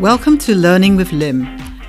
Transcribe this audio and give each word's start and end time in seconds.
Welcome 0.00 0.36
to 0.40 0.54
Learning 0.54 0.94
with 0.94 1.10
Lim, 1.10 1.46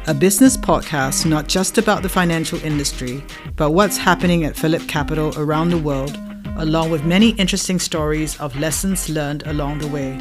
a 0.08 0.14
business 0.14 0.56
podcast 0.56 1.26
not 1.26 1.50
just 1.50 1.78
about 1.78 2.04
the 2.04 2.08
financial 2.10 2.58
industry, 2.64 3.22
but 3.58 3.72
what's 3.72 3.98
happening 3.98 4.46
at 4.46 4.55
Phillip 4.55 4.88
Capital 4.88 5.34
around 5.38 5.72
the 5.72 5.78
world, 5.78 6.18
along 6.55 6.90
with 6.90 7.04
many 7.04 7.32
interesting 7.32 7.80
stories 7.80 8.40
of 8.40 8.55
lessons 8.55 9.09
learned 9.09 9.46
along 9.46 9.80
the 9.80 9.90
way. 9.90 10.18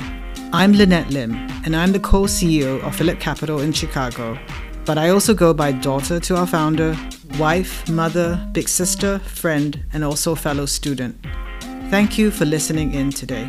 I'm 0.52 0.72
Lynette 0.72 1.10
Lim, 1.10 1.32
and 1.64 1.76
I'm 1.76 1.92
the 1.92 2.00
co 2.00 2.22
CEO 2.22 2.82
of 2.82 2.96
Phillip 2.96 3.20
Capital 3.20 3.60
in 3.60 3.72
Chicago. 3.72 4.36
But 4.84 4.98
I 4.98 5.10
also 5.10 5.32
go 5.32 5.54
by 5.54 5.70
daughter 5.70 6.18
to 6.18 6.36
our 6.38 6.46
founder, 6.48 6.98
wife, 7.38 7.88
mother, 7.88 8.44
big 8.50 8.68
sister, 8.68 9.20
friend, 9.20 9.84
and 9.92 10.02
also 10.02 10.34
fellow 10.34 10.66
student. 10.66 11.24
Thank 11.88 12.18
you 12.18 12.32
for 12.32 12.46
listening 12.46 12.94
in 12.94 13.10
today. 13.10 13.48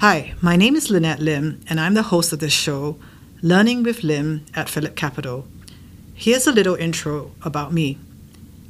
Hi, 0.00 0.34
my 0.40 0.54
name 0.54 0.76
is 0.76 0.90
Lynette 0.90 1.18
Lim, 1.18 1.60
and 1.68 1.80
I'm 1.80 1.94
the 1.94 2.04
host 2.04 2.32
of 2.32 2.38
this 2.38 2.52
show, 2.52 3.00
Learning 3.42 3.82
with 3.82 4.04
Lim 4.04 4.46
at 4.54 4.68
Phillip 4.68 4.94
Capital. 4.94 5.48
Here's 6.14 6.46
a 6.46 6.52
little 6.52 6.76
intro 6.76 7.32
about 7.42 7.72
me. 7.72 7.98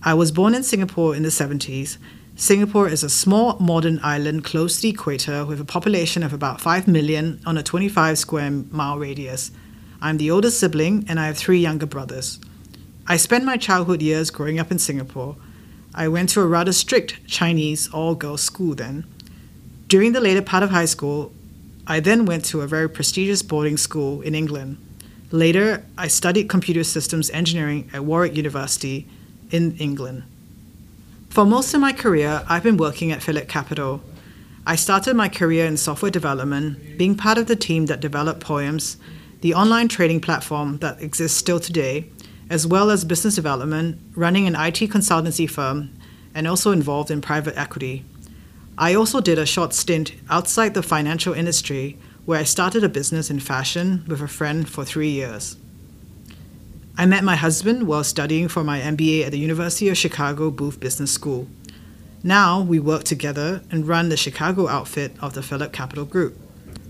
I 0.03 0.15
was 0.15 0.33
born 0.33 0.55
in 0.55 0.63
Singapore 0.63 1.15
in 1.15 1.25
the 1.25 1.29
70s. 1.29 1.99
Singapore 2.35 2.89
is 2.89 3.03
a 3.03 3.11
small 3.11 3.59
modern 3.59 4.01
island 4.03 4.43
close 4.43 4.77
to 4.77 4.83
the 4.83 4.89
equator 4.89 5.45
with 5.45 5.61
a 5.61 5.67
population 5.67 6.23
of 6.23 6.33
about 6.33 6.63
5 6.63 6.89
million 6.89 7.43
on 7.45 7.59
a 7.59 7.63
25 7.63 8.19
square 8.19 8.51
mile 8.51 8.99
radius. 8.99 9.51
I'm 10.01 10.17
the 10.17 10.31
oldest 10.31 10.59
sibling, 10.59 11.05
and 11.11 11.21
I 11.21 11.27
have 11.27 11.37
three 11.37 11.61
younger 11.61 11.85
brothers. 11.85 12.41
I 13.07 13.19
spent 13.19 13.45
my 13.45 13.59
childhood 13.59 14.01
years 14.01 14.31
growing 14.31 14.59
up 14.59 14.71
in 14.71 14.79
Singapore. 14.79 15.37
I 15.95 16.09
went 16.09 16.31
to 16.31 16.41
a 16.41 16.47
rather 16.47 16.73
strict 16.73 17.27
Chinese 17.27 17.87
all 17.93 18.15
girls 18.15 18.41
school 18.41 18.75
then. 18.75 19.05
During 19.89 20.13
the 20.13 20.21
later 20.21 20.43
part 20.43 20.63
of 20.63 20.69
high 20.69 20.85
school, 20.85 21.33
I 21.87 22.01
then 22.01 22.27
went 22.27 22.45
to 22.47 22.61
a 22.61 22.67
very 22.67 22.91
prestigious 22.91 23.41
boarding 23.41 23.79
school 23.79 24.21
in 24.21 24.35
England. 24.35 24.77
Later, 25.31 25.83
I 25.97 26.09
studied 26.09 26.51
computer 26.51 26.85
systems 26.85 27.31
engineering 27.31 27.89
at 27.95 28.05
Warwick 28.05 28.37
University 28.37 29.09
in 29.51 29.79
England. 29.79 30.25
For 31.31 31.47
most 31.47 31.73
of 31.73 31.81
my 31.81 31.95
career, 31.95 32.45
I've 32.51 32.63
been 32.63 32.77
working 32.77 33.13
at 33.13 33.23
Phillip 33.23 33.49
Capital. 33.49 34.03
I 34.67 34.77
started 34.77 35.17
my 35.17 35.31
career 35.31 35.65
in 35.65 35.79
software 35.79 36.11
development, 36.11 36.99
being 36.99 37.15
part 37.15 37.39
of 37.39 37.47
the 37.47 37.57
team 37.57 37.87
that 37.87 38.01
developed 38.01 38.41
Poems, 38.41 38.99
the 39.41 39.55
online 39.55 39.89
trading 39.89 40.21
platform 40.21 40.79
that 40.79 41.01
exists 41.01 41.39
still 41.39 41.61
today, 41.61 42.11
as 42.51 42.67
well 42.67 42.91
as 42.91 43.07
business 43.07 43.37
development, 43.37 43.99
running 44.15 44.47
an 44.47 44.55
IT 44.55 44.91
consultancy 44.91 45.49
firm, 45.49 45.89
and 46.35 46.47
also 46.47 46.73
involved 46.73 47.11
in 47.11 47.23
private 47.23 47.57
equity. 47.57 48.05
I 48.81 48.95
also 48.95 49.21
did 49.21 49.41
a 49.41 49.45
short 49.45 49.75
stint 49.75 50.13
outside 50.31 50.75
the 50.75 50.85
financial 50.85 51.35
industry 51.35 51.99
where 52.25 52.39
I 52.39 52.45
started 52.45 52.85
a 52.85 52.89
business 52.89 53.29
in 53.29 53.41
fashion 53.41 54.05
with 54.07 54.23
a 54.23 54.29
friend 54.29 54.69
for 54.69 54.85
three 54.85 55.11
years. 55.11 55.57
I 56.97 57.05
met 57.05 57.25
my 57.25 57.35
husband 57.35 57.89
while 57.89 58.05
studying 58.05 58.47
for 58.47 58.63
my 58.63 58.79
MBA 58.79 59.25
at 59.25 59.33
the 59.33 59.39
University 59.41 59.89
of 59.89 59.99
Chicago 59.99 60.53
Booth 60.53 60.79
Business 60.79 61.11
School. 61.11 61.49
Now 62.23 62.61
we 62.61 62.79
work 62.79 63.03
together 63.03 63.63
and 63.69 63.89
run 63.89 64.11
the 64.11 64.17
Chicago 64.17 64.69
outfit 64.69 65.13
of 65.21 65.35
the 65.35 65.43
Phillip 65.43 65.73
Capital 65.73 66.05
Group. 66.05 66.37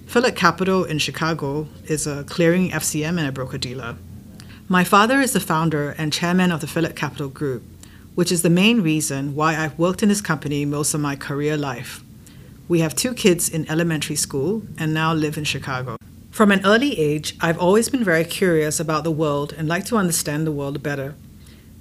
Phillip 0.06 0.36
Capital 0.36 0.84
in 0.84 0.98
Chicago 0.98 1.68
is 1.86 2.06
a 2.06 2.24
clearing 2.24 2.68
FCM 2.68 3.18
and 3.18 3.26
a 3.26 3.32
broker 3.32 3.56
dealer. 3.56 3.96
My 4.68 4.84
father 4.84 5.22
is 5.22 5.32
the 5.32 5.40
founder 5.40 5.94
and 5.96 6.12
chairman 6.12 6.52
of 6.52 6.60
the 6.60 6.66
Phillip 6.66 6.94
Capital 6.94 7.30
Group, 7.30 7.62
which 8.18 8.32
is 8.32 8.42
the 8.42 8.50
main 8.50 8.80
reason 8.80 9.32
why 9.36 9.54
I've 9.54 9.78
worked 9.78 10.02
in 10.02 10.08
this 10.08 10.20
company 10.20 10.64
most 10.64 10.92
of 10.92 11.00
my 11.00 11.14
career 11.14 11.56
life. 11.56 12.02
We 12.66 12.80
have 12.80 12.96
two 12.96 13.14
kids 13.14 13.48
in 13.48 13.70
elementary 13.70 14.16
school 14.16 14.62
and 14.76 14.92
now 14.92 15.14
live 15.14 15.38
in 15.38 15.44
Chicago. 15.44 15.96
From 16.32 16.50
an 16.50 16.66
early 16.66 16.98
age, 16.98 17.36
I've 17.40 17.60
always 17.60 17.88
been 17.88 18.02
very 18.02 18.24
curious 18.24 18.80
about 18.80 19.04
the 19.04 19.12
world 19.12 19.54
and 19.56 19.68
like 19.68 19.84
to 19.84 19.96
understand 19.96 20.44
the 20.44 20.50
world 20.50 20.82
better. 20.82 21.14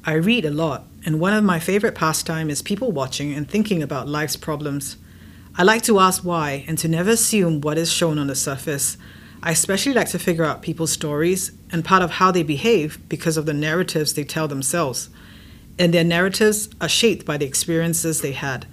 I 0.05 0.13
read 0.13 0.45
a 0.45 0.51
lot, 0.51 0.85
and 1.03 1.19
one 1.19 1.33
of 1.33 1.43
my 1.43 1.57
favorite 1.57 1.95
pastimes 1.95 2.51
is 2.51 2.61
people 2.61 2.91
watching 2.91 3.33
and 3.33 3.49
thinking 3.49 3.81
about 3.81 4.07
life's 4.07 4.35
problems. 4.35 4.95
I 5.57 5.63
like 5.63 5.81
to 5.85 5.99
ask 5.99 6.23
why 6.23 6.65
and 6.67 6.77
to 6.77 6.87
never 6.87 7.09
assume 7.09 7.61
what 7.61 7.79
is 7.79 7.91
shown 7.91 8.19
on 8.19 8.27
the 8.27 8.35
surface. 8.35 8.95
I 9.41 9.53
especially 9.53 9.93
like 9.93 10.09
to 10.09 10.19
figure 10.19 10.45
out 10.45 10.61
people's 10.61 10.93
stories 10.93 11.51
and 11.71 11.83
part 11.83 12.03
of 12.03 12.11
how 12.11 12.29
they 12.29 12.43
behave 12.43 12.99
because 13.09 13.37
of 13.37 13.47
the 13.47 13.55
narratives 13.55 14.13
they 14.13 14.23
tell 14.23 14.47
themselves 14.47 15.09
and 15.79 15.93
their 15.93 16.03
narratives 16.03 16.69
are 16.81 16.89
shaped 16.89 17.25
by 17.25 17.37
the 17.37 17.45
experiences 17.45 18.21
they 18.21 18.31
had. 18.31 18.65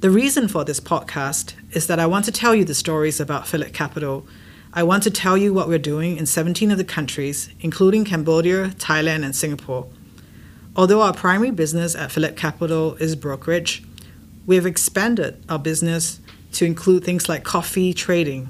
The 0.00 0.10
reason 0.10 0.48
for 0.48 0.64
this 0.64 0.80
podcast 0.80 1.54
is 1.72 1.86
that 1.86 1.98
I 1.98 2.06
want 2.06 2.24
to 2.26 2.32
tell 2.32 2.54
you 2.54 2.64
the 2.64 2.74
stories 2.74 3.20
about 3.20 3.48
Phillip 3.48 3.72
Capital. 3.72 4.26
I 4.72 4.82
want 4.82 5.02
to 5.04 5.10
tell 5.10 5.36
you 5.36 5.52
what 5.52 5.68
we're 5.68 5.78
doing 5.78 6.16
in 6.16 6.26
17 6.26 6.70
of 6.70 6.78
the 6.78 6.84
countries, 6.84 7.50
including 7.60 8.04
Cambodia, 8.04 8.68
Thailand, 8.78 9.24
and 9.24 9.34
Singapore. 9.34 9.88
Although 10.76 11.02
our 11.02 11.12
primary 11.12 11.50
business 11.50 11.96
at 11.96 12.12
Phillip 12.12 12.36
Capital 12.36 12.94
is 12.96 13.16
brokerage, 13.16 13.82
we 14.46 14.54
have 14.54 14.66
expanded 14.66 15.42
our 15.48 15.58
business 15.58 16.20
to 16.52 16.64
include 16.64 17.04
things 17.04 17.28
like 17.28 17.42
coffee 17.42 17.92
trading, 17.92 18.48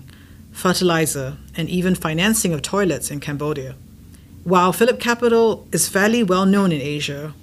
fertilizer, 0.52 1.38
and 1.56 1.68
even 1.68 1.94
financing 1.94 2.52
of 2.52 2.62
toilets 2.62 3.10
in 3.10 3.20
Cambodia. 3.20 3.74
While 4.44 4.72
Phillip 4.72 5.00
Capital 5.00 5.66
is 5.72 5.88
fairly 5.88 6.22
well 6.22 6.46
known 6.46 6.72
in 6.72 6.80
Asia, 6.80 7.34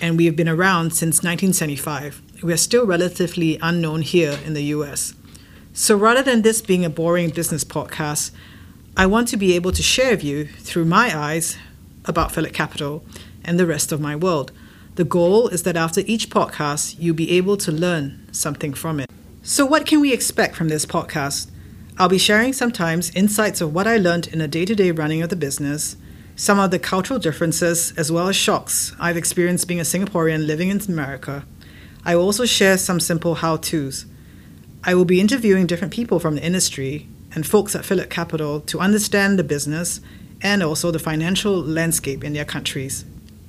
and 0.00 0.16
we 0.16 0.26
have 0.26 0.36
been 0.36 0.48
around 0.48 0.92
since 0.92 1.22
1975. 1.22 2.22
We 2.42 2.52
are 2.52 2.56
still 2.56 2.86
relatively 2.86 3.58
unknown 3.60 4.02
here 4.02 4.38
in 4.44 4.54
the 4.54 4.64
US. 4.74 5.14
So 5.72 5.96
rather 5.96 6.22
than 6.22 6.42
this 6.42 6.60
being 6.60 6.84
a 6.84 6.90
boring 6.90 7.30
business 7.30 7.64
podcast, 7.64 8.30
I 8.96 9.06
want 9.06 9.28
to 9.28 9.36
be 9.36 9.54
able 9.54 9.72
to 9.72 9.82
share 9.82 10.10
with 10.10 10.24
you 10.24 10.46
through 10.46 10.84
my 10.84 11.16
eyes 11.16 11.56
about 12.04 12.32
Phillip 12.32 12.52
Capital 12.52 13.04
and 13.44 13.58
the 13.58 13.66
rest 13.66 13.92
of 13.92 14.00
my 14.00 14.16
world. 14.16 14.50
The 14.96 15.04
goal 15.04 15.48
is 15.48 15.62
that 15.62 15.76
after 15.76 16.02
each 16.06 16.30
podcast, 16.30 16.96
you'll 16.98 17.14
be 17.14 17.30
able 17.30 17.56
to 17.58 17.70
learn 17.70 18.26
something 18.32 18.74
from 18.74 18.98
it. 18.98 19.08
So, 19.42 19.64
what 19.64 19.86
can 19.86 20.00
we 20.00 20.12
expect 20.12 20.56
from 20.56 20.68
this 20.68 20.84
podcast? 20.84 21.50
I'll 21.96 22.08
be 22.08 22.18
sharing 22.18 22.52
sometimes 22.52 23.14
insights 23.14 23.60
of 23.60 23.72
what 23.72 23.86
I 23.86 23.96
learned 23.96 24.26
in 24.28 24.40
the 24.40 24.48
day 24.48 24.64
to 24.64 24.74
day 24.74 24.90
running 24.90 25.22
of 25.22 25.30
the 25.30 25.36
business 25.36 25.96
some 26.38 26.60
of 26.60 26.70
the 26.70 26.78
cultural 26.78 27.18
differences 27.18 27.92
as 27.96 28.12
well 28.12 28.28
as 28.28 28.36
shocks 28.36 28.94
I've 29.00 29.16
experienced 29.16 29.66
being 29.66 29.80
a 29.80 29.82
Singaporean 29.82 30.46
living 30.46 30.70
in 30.70 30.80
America. 30.82 31.44
I 32.04 32.14
will 32.14 32.22
also 32.22 32.46
share 32.46 32.78
some 32.78 33.00
simple 33.00 33.34
how 33.34 33.56
to's. 33.56 34.06
I 34.84 34.94
will 34.94 35.04
be 35.04 35.20
interviewing 35.20 35.66
different 35.66 35.92
people 35.92 36.20
from 36.20 36.36
the 36.36 36.44
industry 36.44 37.08
and 37.34 37.44
folks 37.44 37.74
at 37.74 37.84
Phillip 37.84 38.08
Capital 38.08 38.60
to 38.60 38.78
understand 38.78 39.36
the 39.36 39.42
business 39.42 40.00
and 40.40 40.62
also 40.62 40.92
the 40.92 41.00
financial 41.00 41.60
landscape 41.60 42.22
in 42.22 42.34
their 42.34 42.44
countries. 42.44 43.04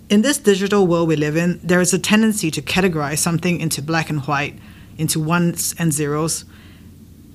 In 0.09 0.23
this 0.23 0.39
digital 0.39 0.87
world 0.87 1.07
we 1.07 1.15
live 1.15 1.37
in, 1.37 1.59
there 1.63 1.81
is 1.81 1.93
a 1.93 1.99
tendency 1.99 2.49
to 2.49 2.61
categorize 2.61 3.19
something 3.19 3.59
into 3.59 3.83
black 3.83 4.09
and 4.09 4.21
white, 4.21 4.57
into 4.97 5.19
ones 5.19 5.75
and 5.77 5.93
zeros. 5.93 6.43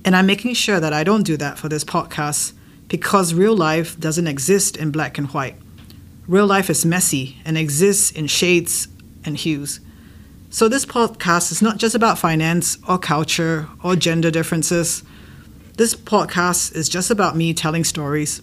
And 0.03 0.17
I'm 0.17 0.25
making 0.25 0.55
sure 0.55 0.81
that 0.81 0.91
I 0.91 1.05
don't 1.05 1.23
do 1.23 1.37
that 1.37 1.57
for 1.57 1.69
this 1.69 1.85
podcast 1.85 2.51
because 2.87 3.33
real 3.33 3.55
life 3.55 3.99
doesn't 3.99 4.27
exist 4.27 4.77
in 4.77 4.91
black 4.91 5.17
and 5.17 5.27
white. 5.29 5.55
Real 6.27 6.47
life 6.47 6.69
is 6.69 6.85
messy 6.85 7.37
and 7.45 7.57
exists 7.57 8.11
in 8.11 8.27
shades 8.27 8.87
and 9.23 9.37
hues. 9.37 9.79
So, 10.49 10.69
this 10.69 10.85
podcast 10.85 11.51
is 11.51 11.61
not 11.61 11.77
just 11.77 11.95
about 11.95 12.17
finance 12.17 12.77
or 12.87 12.97
culture 12.97 13.67
or 13.83 13.95
gender 13.95 14.31
differences. 14.31 15.03
This 15.77 15.93
podcast 15.93 16.75
is 16.75 16.87
just 16.87 17.11
about 17.11 17.35
me 17.35 17.53
telling 17.53 17.83
stories. 17.83 18.41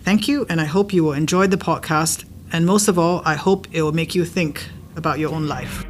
Thank 0.00 0.26
you, 0.26 0.44
and 0.48 0.60
I 0.60 0.64
hope 0.64 0.92
you 0.92 1.04
will 1.04 1.12
enjoy 1.12 1.46
the 1.46 1.56
podcast. 1.56 2.24
And 2.52 2.66
most 2.66 2.88
of 2.88 2.98
all, 2.98 3.22
I 3.24 3.36
hope 3.36 3.68
it 3.70 3.82
will 3.82 3.92
make 3.92 4.14
you 4.14 4.24
think 4.24 4.68
about 4.96 5.20
your 5.20 5.32
own 5.32 5.46
life. 5.46 5.86